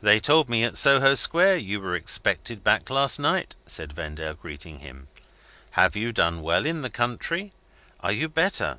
"They 0.00 0.18
told 0.18 0.48
me 0.48 0.64
at 0.64 0.78
Soho 0.78 1.14
Square 1.14 1.58
you 1.58 1.78
were 1.78 1.94
expected 1.94 2.64
back 2.64 2.88
last 2.88 3.18
night," 3.20 3.54
said 3.66 3.92
Vendale, 3.92 4.32
greeting 4.32 4.78
him. 4.78 5.08
"Have 5.72 5.94
you 5.94 6.10
done 6.10 6.40
well 6.40 6.64
in 6.64 6.80
the 6.80 6.88
country? 6.88 7.52
Are 8.00 8.12
you 8.12 8.30
better?" 8.30 8.78